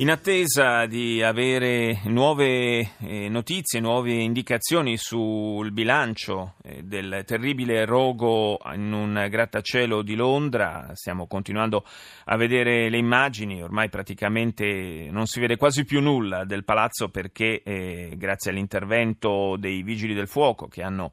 In 0.00 0.10
attesa 0.10 0.86
di 0.86 1.22
avere 1.22 2.00
nuove 2.04 2.92
eh, 3.00 3.28
notizie, 3.28 3.80
nuove 3.80 4.12
indicazioni 4.14 4.96
sul 4.96 5.72
bilancio 5.72 6.54
eh, 6.62 6.82
del 6.82 7.22
terribile 7.26 7.84
rogo 7.84 8.58
in 8.72 8.94
un 8.94 9.26
grattacielo 9.28 10.00
di 10.00 10.14
Londra, 10.14 10.88
stiamo 10.94 11.26
continuando 11.26 11.84
a 12.24 12.36
vedere 12.38 12.88
le 12.88 12.96
immagini, 12.96 13.62
ormai 13.62 13.90
praticamente 13.90 15.08
non 15.10 15.26
si 15.26 15.38
vede 15.38 15.58
quasi 15.58 15.84
più 15.84 16.00
nulla 16.00 16.46
del 16.46 16.64
palazzo 16.64 17.10
perché 17.10 17.60
eh, 17.62 18.14
grazie 18.16 18.52
all'intervento 18.52 19.56
dei 19.58 19.82
vigili 19.82 20.14
del 20.14 20.28
fuoco 20.28 20.66
che 20.66 20.82
hanno 20.82 21.10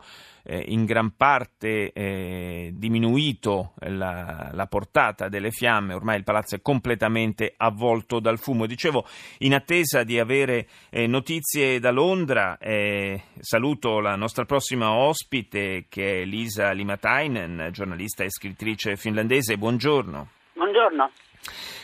eh, 0.48 0.64
in 0.70 0.86
gran 0.86 1.12
parte 1.16 1.92
eh, 1.92 2.72
diminuito 2.74 3.74
la, 3.80 4.50
la, 4.54 4.66
portata 4.68 5.28
delle 5.28 5.52
fiamme, 5.52 5.94
ormai 5.94 6.18
il 6.18 6.24
palazzo 6.24 6.56
è 6.56 6.62
completamente 6.62 7.54
avvolto 7.58 8.22
dal 8.22 8.40
fumo. 8.40 8.66
Dicevo, 8.78 9.08
in 9.40 9.56
attesa 9.56 10.04
di 10.04 10.20
avere 10.20 10.68
eh, 10.92 11.08
notizie 11.08 11.80
da 11.80 11.90
Londra, 11.90 12.60
eh, 12.60 13.24
saluto 13.40 14.00
la 14.00 14.16
nostra 14.16 14.46
prossima 14.46 14.92
ospite 14.92 15.86
che 15.90 16.22
è 16.22 16.26
Lisa 16.26 16.74
Limatainen, 16.74 17.70
giornalista 17.72 18.24
e 18.24 18.30
scrittrice 18.30 18.96
finlandese. 18.96 19.58
Buongiorno. 19.58 20.28
Buongiorno. 20.54 21.10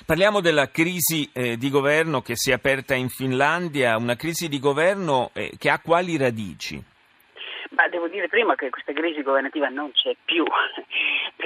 Parliamo 0.06 0.40
della 0.40 0.70
crisi 0.70 1.28
eh, 1.34 1.58
di 1.58 1.72
governo 1.72 2.22
che 2.22 2.36
si 2.36 2.52
è 2.52 2.54
aperta 2.54 2.94
in 2.94 3.10
Finlandia, 3.10 3.98
una 3.98 4.16
crisi 4.16 4.48
di 4.48 4.60
governo 4.60 5.32
eh, 5.34 5.54
che 5.58 5.72
ha 5.72 5.80
quali 5.80 6.16
radici? 6.16 6.76
Ma 7.72 7.88
devo 7.88 8.08
dire 8.08 8.28
prima 8.28 8.54
che 8.54 8.70
questa 8.70 8.94
crisi 8.94 9.23
governativa 9.23 9.67
non 9.70 9.92
c'è 9.94 10.16
più, 10.23 10.44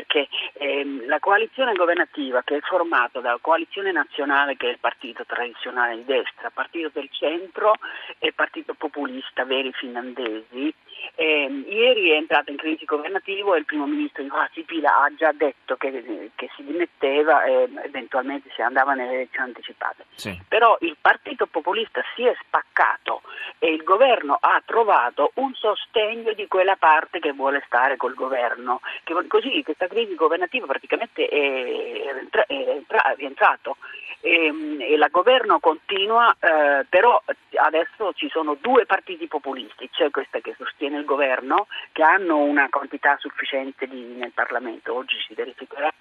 perché 0.07 0.27
ehm, 0.53 1.05
la 1.07 1.19
coalizione 1.19 1.73
governativa 1.73 2.41
che 2.41 2.57
è 2.57 2.59
formata 2.61 3.19
dalla 3.19 3.39
coalizione 3.41 3.91
nazionale 3.91 4.55
che 4.55 4.67
è 4.67 4.71
il 4.71 4.79
partito 4.79 5.25
tradizionale 5.25 5.97
di 5.97 6.05
destra, 6.05 6.49
partito 6.49 6.89
del 6.93 7.09
centro 7.11 7.73
e 8.17 8.31
partito 8.31 8.73
populista 8.73 9.43
veri 9.43 9.71
finlandesi, 9.73 10.73
eh, 11.15 11.63
ieri 11.67 12.09
è 12.11 12.15
entrato 12.15 12.51
in 12.51 12.57
crisi 12.57 12.85
governativo 12.85 13.55
e 13.55 13.59
il 13.59 13.65
primo 13.65 13.85
ministro 13.85 14.23
Juha 14.23 14.49
Sipila 14.53 15.03
ha 15.03 15.13
già 15.15 15.31
detto 15.31 15.75
che, 15.75 16.31
che 16.35 16.49
si 16.55 16.63
dimetteva 16.63 17.43
e 17.43 17.69
eventualmente 17.83 18.49
si 18.53 18.61
andava 18.61 18.93
nelle 18.93 19.13
elezioni 19.13 19.47
anticipate. 19.47 20.05
Sì. 20.15 20.39
Però 20.47 20.77
il 20.81 20.95
partito 20.99 21.45
populista 21.47 22.01
si 22.15 22.23
è 22.23 22.35
spaccato 22.39 23.21
e 23.59 23.71
il 23.71 23.83
governo 23.83 24.37
ha 24.39 24.61
trovato 24.65 25.31
un 25.35 25.53
sostegno 25.53 26.33
di 26.33 26.47
quella 26.47 26.75
parte 26.75 27.19
che 27.19 27.31
vuole 27.31 27.63
stare 27.65 27.97
col 27.97 28.13
governo. 28.13 28.81
Che, 29.03 29.13
così 29.27 29.63
questa 29.63 29.87
crisi 29.87 30.15
governativa 30.15 30.65
praticamente 30.65 31.27
è, 31.27 32.27
è, 32.29 32.45
è, 32.47 32.81
è 32.87 33.15
rientrato 33.15 33.77
e, 34.21 34.47
e 34.79 34.93
il 34.93 35.07
governo 35.11 35.59
continua, 35.59 36.35
eh, 36.39 36.85
però 36.89 37.21
adesso 37.55 38.13
ci 38.13 38.29
sono 38.29 38.57
due 38.59 38.85
partiti 38.85 39.27
populisti, 39.27 39.89
c'è 39.89 40.09
questa 40.09 40.39
che 40.39 40.55
sostiene 40.57 40.97
il 40.97 41.05
governo, 41.05 41.67
che 41.91 42.03
hanno 42.03 42.37
una 42.37 42.67
quantità 42.69 43.17
sufficiente 43.19 43.87
di, 43.87 44.01
nel 44.15 44.31
Parlamento, 44.31 44.95
oggi 44.95 45.17
si 45.27 45.33
verificherà, 45.33 45.91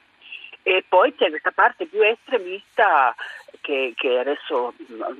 e 0.62 0.84
poi 0.89 1.14
c'è 1.14 1.28
questa 1.28 1.53
parte 1.53 1.86
più 1.86 2.03
estremista 2.03 3.14
che, 3.61 3.92
che 3.95 4.19
adesso 4.19 4.75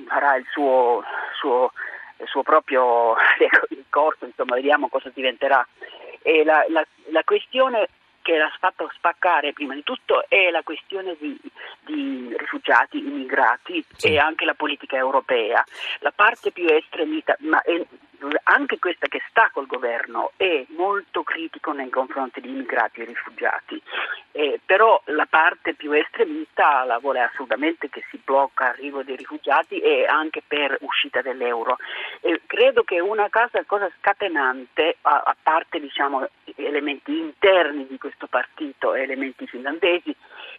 farà 0.07 0.35
il 0.35 0.45
suo, 0.51 1.03
suo, 1.39 1.71
il 2.17 2.27
suo 2.27 2.43
proprio 2.43 3.15
corso, 3.89 4.25
insomma 4.25 4.55
vediamo 4.55 4.89
cosa 4.89 5.09
diventerà. 5.13 5.65
La, 6.43 6.65
la, 6.67 6.85
la 7.11 7.23
questione 7.23 7.87
che 8.27 8.37
l'ha 8.37 8.51
fatto 8.59 8.91
spaccare 8.93 9.53
prima 9.53 9.73
di 9.73 9.83
tutto 9.83 10.25
è 10.27 10.49
la 10.49 10.61
questione 10.61 11.15
di, 11.17 11.39
di 11.85 12.35
rifugiati, 12.37 12.97
immigrati 12.97 13.81
sì. 13.95 14.07
e 14.07 14.17
anche 14.17 14.43
la 14.43 14.53
politica 14.53 14.97
europea. 14.97 15.63
La 15.99 16.11
parte 16.11 16.51
più 16.51 16.67
estremista, 16.67 17.37
ma 17.39 17.61
anche 18.49 18.79
questa 18.79 19.07
che 19.07 19.21
sta 19.29 19.49
col 19.51 19.65
governo 19.65 20.31
è 20.37 20.65
molto 20.69 21.23
critico 21.23 21.73
nei 21.73 21.89
confronti 21.89 22.39
di 22.39 22.49
immigrati 22.49 23.01
e 23.01 23.05
rifugiati, 23.05 23.81
eh, 24.31 24.59
però 24.65 25.01
la 25.05 25.25
parte 25.25 25.73
più 25.73 25.91
estremista 25.91 26.83
la 26.85 26.99
vuole 26.99 27.21
assolutamente 27.21 27.89
che 27.89 28.03
si 28.09 28.19
blocca 28.23 28.65
l'arrivo 28.77 29.03
dei 29.03 29.15
rifugiati 29.15 29.79
e 29.79 30.05
anche 30.05 30.41
per 30.47 30.77
uscita 30.81 31.21
dell'euro. 31.21 31.77
E 32.21 32.41
credo 32.45 32.83
che 32.83 32.99
una 32.99 33.27
cosa, 33.29 33.63
cosa 33.65 33.89
scatenante, 33.97 34.97
a, 35.01 35.23
a 35.25 35.35
parte 35.41 35.79
diciamo, 35.79 36.27
elementi 36.55 37.17
interni 37.17 37.87
di 37.87 37.97
questo 37.97 38.27
partito 38.27 38.93
e 38.93 39.01
elementi 39.01 39.47
finlandesi, 39.47 40.15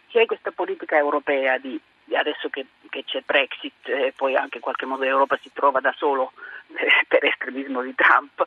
c'è 0.09 0.25
questa 0.25 0.51
politica 0.51 0.97
europea 0.97 1.57
di 1.57 1.79
adesso 2.15 2.49
che, 2.49 2.65
che 2.89 3.03
c'è 3.05 3.21
Brexit 3.25 3.87
e 3.87 4.13
poi 4.15 4.35
anche 4.35 4.57
in 4.57 4.63
qualche 4.63 4.85
modo 4.85 5.03
l'Europa 5.03 5.37
si 5.41 5.51
trova 5.53 5.79
da 5.79 5.93
solo 5.97 6.31
per 7.07 7.25
estremismo 7.25 7.81
di 7.81 7.95
Trump, 7.95 8.45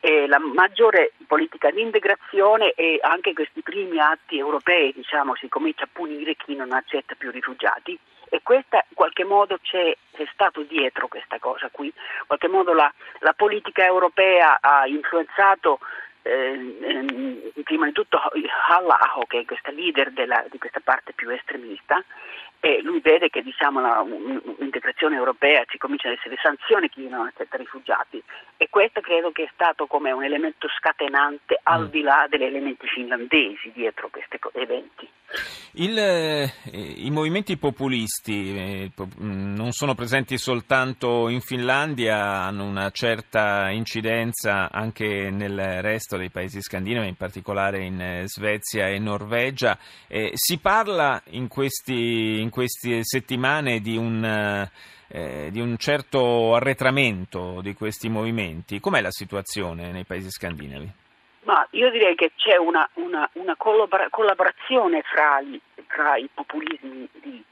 e 0.00 0.26
la 0.26 0.38
maggiore 0.38 1.12
politica 1.26 1.70
di 1.70 1.80
integrazione 1.80 2.72
e 2.72 2.98
anche 3.02 3.32
questi 3.32 3.62
primi 3.62 3.98
atti 3.98 4.38
europei, 4.38 4.92
diciamo, 4.92 5.34
si 5.36 5.48
comincia 5.48 5.84
a 5.84 5.88
punire 5.90 6.36
chi 6.36 6.54
non 6.54 6.72
accetta 6.72 7.14
più 7.14 7.30
rifugiati. 7.30 7.98
E 8.28 8.40
questa 8.42 8.84
in 8.88 8.94
qualche 8.96 9.24
modo 9.24 9.58
c'è, 9.62 9.96
c'è 10.12 10.26
stato 10.32 10.62
dietro 10.62 11.06
questa 11.06 11.38
cosa 11.38 11.68
qui, 11.70 11.86
in 11.86 12.26
qualche 12.26 12.48
modo 12.48 12.72
la, 12.72 12.92
la 13.20 13.32
politica 13.32 13.84
europea 13.84 14.58
ha 14.60 14.86
influenzato 14.86 15.78
eh, 16.24 17.52
prima 17.62 17.86
di 17.86 17.92
tutto 17.92 18.18
Halla-aho 18.18 19.26
che 19.26 19.40
è 19.40 19.44
questa 19.44 19.70
leader 19.70 20.10
della, 20.12 20.44
di 20.50 20.58
questa 20.58 20.80
parte 20.82 21.12
più 21.12 21.28
estremista 21.28 22.02
e 22.60 22.80
lui 22.80 23.00
vede 23.00 23.28
che 23.28 23.42
diciamo, 23.42 23.80
l'integrazione 24.58 25.16
europea 25.16 25.64
ci 25.66 25.76
cominciano 25.76 26.14
ad 26.14 26.20
essere 26.20 26.40
sanzioni 26.40 26.88
chi 26.88 27.06
non 27.06 27.26
accetta 27.26 27.58
rifugiati 27.58 28.22
e 28.56 28.68
questo 28.70 29.02
credo 29.02 29.32
che 29.32 29.42
è 29.42 29.50
stato 29.52 29.86
come 29.86 30.12
un 30.12 30.24
elemento 30.24 30.66
scatenante 30.78 31.60
al 31.62 31.88
mm. 31.88 31.90
di 31.90 32.00
là 32.00 32.26
degli 32.26 32.44
elementi 32.44 32.86
finlandesi 32.86 33.70
dietro 33.74 34.08
questi 34.08 34.38
eventi. 34.52 35.06
Il, 35.72 35.98
eh, 35.98 36.50
I 36.72 37.10
movimenti 37.10 37.58
populisti 37.58 38.56
eh, 38.56 38.90
mm, 39.20 39.54
non 39.54 39.72
sono 39.72 39.94
presenti 39.94 40.38
soltanto 40.38 41.28
in 41.28 41.40
Finlandia, 41.40 42.16
hanno 42.16 42.64
una 42.64 42.90
certa 42.90 43.68
incidenza 43.70 44.70
anche 44.70 45.30
nel 45.30 45.82
resto 45.82 46.13
dei 46.16 46.30
paesi 46.30 46.60
scandinavi, 46.60 47.08
in 47.08 47.16
particolare 47.16 47.84
in 47.84 48.00
eh, 48.00 48.22
Svezia 48.26 48.88
e 48.88 48.98
Norvegia. 48.98 49.78
Eh, 50.08 50.30
si 50.34 50.58
parla 50.58 51.20
in, 51.30 51.48
questi, 51.48 52.40
in, 52.40 52.50
queste 52.50 53.00
settimane 53.02 53.80
di 53.80 53.96
un, 53.96 54.24
eh, 55.08 55.48
di 55.50 55.60
un 55.60 55.76
certo 55.76 56.54
arretramento 56.54 57.60
di 57.60 57.74
questi 57.74 58.08
movimenti. 58.08 58.80
Com'è 58.80 59.00
la 59.00 59.10
situazione 59.10 59.90
nei 59.90 60.04
paesi 60.04 60.30
scandinavi? 60.30 60.92
Ma 61.44 61.66
io 61.70 61.90
direi 61.90 62.14
che 62.14 62.32
c'è 62.36 62.56
una, 62.56 62.88
una, 62.94 63.28
una 63.34 63.54
collaborazione 63.56 65.02
fra, 65.02 65.40
gli, 65.42 65.54
i 65.54 66.28
populismi 66.32 67.08
di, 67.20 67.44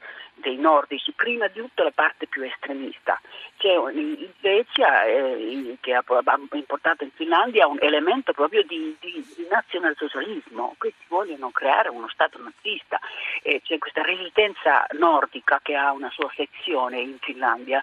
dei 0.43 0.57
nordici, 0.57 1.13
prima 1.13 1.47
di 1.47 1.61
tutto 1.61 1.83
la 1.83 1.91
parte 1.91 2.27
più 2.27 2.43
estremista. 2.43 3.19
C'è 3.57 3.73
in 3.93 4.27
Svezia, 4.39 5.05
eh, 5.05 5.77
che 5.79 5.93
ha 5.93 6.03
importato 6.51 7.03
in 7.03 7.11
Finlandia, 7.15 7.65
un 7.65 7.77
elemento 7.79 8.33
proprio 8.33 8.61
di, 8.63 8.95
di, 8.99 9.25
di 9.35 9.47
nazionalsocialismo. 9.49 10.75
Questi 10.77 11.05
vogliono 11.07 11.49
creare 11.51 11.89
uno 11.89 12.09
Stato 12.09 12.39
nazista. 12.41 12.99
Eh, 13.41 13.61
c'è 13.63 13.77
questa 13.77 14.01
resistenza 14.01 14.85
nordica 14.91 15.59
che 15.63 15.75
ha 15.75 15.91
una 15.91 16.09
sua 16.11 16.29
sezione 16.35 16.99
in 16.99 17.17
Finlandia 17.19 17.81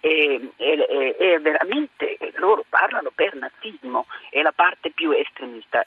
e, 0.00 0.50
e, 0.56 1.16
e 1.18 1.38
veramente 1.38 2.18
loro 2.34 2.64
parlano 2.68 3.10
per 3.14 3.34
nazismo, 3.36 4.06
è 4.30 4.42
la 4.42 4.52
parte 4.52 4.90
più 4.90 5.12
estremista. 5.12 5.84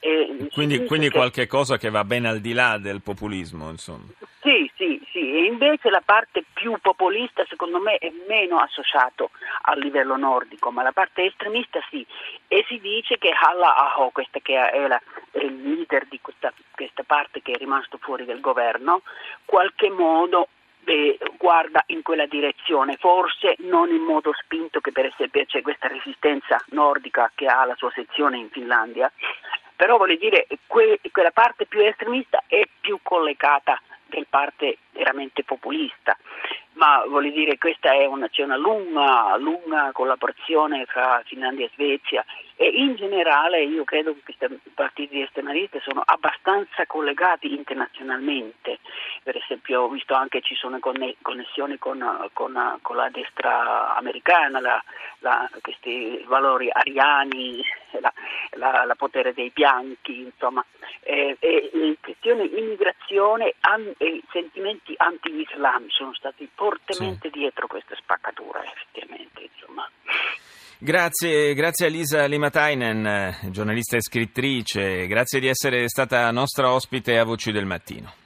quindi, 0.52 0.84
quindi 0.86 1.08
che... 1.08 1.16
qualche 1.16 1.46
cosa 1.46 1.76
che 1.76 1.90
va 1.90 2.04
ben 2.04 2.24
al 2.24 2.40
di 2.40 2.52
là 2.54 2.78
del 2.78 3.02
populismo, 3.02 3.68
insomma. 3.68 4.06
Sì, 4.40 4.70
sì, 4.76 5.00
sì, 5.10 5.20
e 5.20 5.44
invece 5.46 5.88
la 5.90 6.02
parte 6.04 6.13
più 6.52 6.76
populista 6.80 7.44
secondo 7.48 7.78
me 7.80 7.96
è 7.96 8.12
meno 8.28 8.58
associato 8.58 9.30
al 9.62 9.78
livello 9.78 10.16
nordico, 10.16 10.70
ma 10.70 10.82
la 10.82 10.92
parte 10.92 11.24
estremista 11.24 11.80
sì, 11.90 12.06
e 12.46 12.64
si 12.68 12.78
dice 12.80 13.18
che 13.18 13.30
Halla 13.30 13.74
Aho, 13.74 14.10
questa 14.10 14.38
che 14.40 14.54
è, 14.54 14.86
la, 14.86 15.00
è 15.30 15.38
il 15.38 15.62
leader 15.62 16.06
di 16.06 16.20
questa, 16.20 16.52
questa 16.70 17.02
parte 17.02 17.42
che 17.42 17.52
è 17.52 17.56
rimasto 17.56 17.98
fuori 17.98 18.24
del 18.24 18.40
governo, 18.40 19.02
qualche 19.44 19.90
modo 19.90 20.48
eh, 20.84 21.18
guarda 21.38 21.82
in 21.86 22.02
quella 22.02 22.26
direzione, 22.26 22.96
forse 22.96 23.56
non 23.60 23.90
in 23.90 24.02
modo 24.02 24.32
spinto 24.34 24.80
che 24.80 24.92
per 24.92 25.06
esempio 25.06 25.44
c'è 25.44 25.62
questa 25.62 25.88
resistenza 25.88 26.62
nordica 26.68 27.30
che 27.34 27.46
ha 27.46 27.64
la 27.64 27.74
sua 27.76 27.90
sezione 27.94 28.38
in 28.38 28.50
Finlandia, 28.50 29.10
però 29.76 29.96
voglio 29.96 30.16
dire 30.16 30.46
que- 30.66 31.00
quella 31.10 31.30
parte 31.30 31.66
più 31.66 31.80
estremista 31.80 32.42
è 32.46 32.62
più 32.80 32.98
collegata 33.02 33.80
del 34.14 34.26
parte 34.28 34.78
veramente 34.92 35.44
populista. 35.44 36.16
Ma 36.74 37.04
voglio 37.06 37.30
dire 37.30 37.58
questa 37.58 37.92
è 37.92 38.04
una, 38.06 38.28
c'è 38.28 38.42
una 38.42 38.56
lunga, 38.56 39.36
lunga 39.36 39.90
collaborazione 39.92 40.84
tra 40.86 41.22
Finlandia 41.24 41.66
e 41.66 41.70
Svezia 41.74 42.24
e 42.56 42.68
in 42.68 42.94
generale 42.94 43.62
io 43.62 43.84
credo 43.84 44.14
che 44.14 44.20
questi 44.36 44.60
partiti 44.74 45.20
estremisti 45.20 45.80
sono 45.82 46.02
abbastanza 46.04 46.86
collegati 46.86 47.52
internazionalmente, 47.52 48.78
per 49.22 49.36
esempio 49.36 49.82
ho 49.82 49.88
visto 49.88 50.14
anche 50.14 50.34
che 50.34 50.46
ci 50.46 50.54
sono 50.56 50.78
connessioni 50.80 51.78
con, 51.78 52.28
con, 52.32 52.78
con 52.82 52.96
la 52.96 53.08
destra 53.10 53.94
americana, 53.96 54.60
la, 54.60 54.82
la, 55.20 55.48
questi 55.60 56.24
valori 56.26 56.68
ariani, 56.70 57.62
la, 58.00 58.12
la, 58.52 58.84
la, 58.84 58.94
potere 58.94 59.32
dei 59.32 59.50
bianchi, 59.50 60.20
insomma, 60.20 60.64
e, 61.00 61.36
e, 61.38 61.70
e 61.72 61.96
questione 62.00 62.44
immigrazione 62.44 63.54
an, 63.60 63.92
e 63.98 64.22
sentimenti 64.30 64.94
anti-islam 64.96 65.88
sono 65.88 66.14
stati 66.14 66.48
fortemente 66.52 67.30
sì. 67.32 67.38
dietro 67.38 67.66
questa 67.66 67.94
spaccatura, 67.94 68.58
effettivamente. 68.58 68.82
Insomma. 68.82 68.83
Grazie, 70.84 71.54
grazie 71.54 71.86
a 71.86 71.88
Lisa 71.88 72.26
Limatainen, 72.26 73.34
giornalista 73.50 73.96
e 73.96 74.02
scrittrice, 74.02 75.06
grazie 75.06 75.40
di 75.40 75.46
essere 75.46 75.88
stata 75.88 76.30
nostra 76.30 76.74
ospite 76.74 77.16
a 77.16 77.24
Voci 77.24 77.52
del 77.52 77.64
Mattino. 77.64 78.23